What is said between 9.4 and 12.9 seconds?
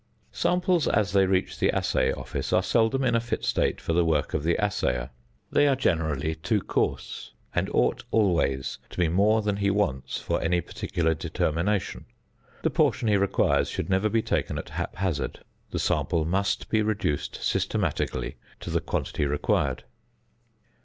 than he wants for any particular determination. The